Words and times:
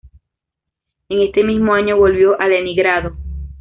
En 1.09 1.21
este 1.21 1.43
mismo 1.43 1.75
año 1.75 1.95
volvió 1.95 2.41
a 2.41 2.47
Leningrado. 2.47 3.15